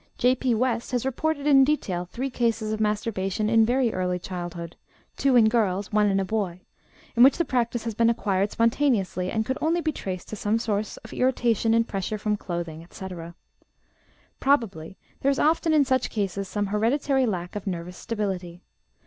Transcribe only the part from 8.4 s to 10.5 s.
spontaneously, and could only be traced to